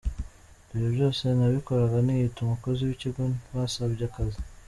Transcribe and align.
Ibyo 0.71 0.89
byose 0.95 1.23
nabikoraga 1.37 1.97
niyita 2.05 2.37
umukozi 2.41 2.79
w’ikigo 2.87 3.23
basabye 3.55 4.03
akazi." 4.09 4.39